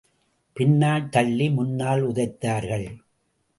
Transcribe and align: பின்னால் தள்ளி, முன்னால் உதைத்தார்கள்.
பின்னால் 0.53 1.09
தள்ளி, 1.09 1.49
முன்னால் 1.49 2.03
உதைத்தார்கள். 2.07 2.87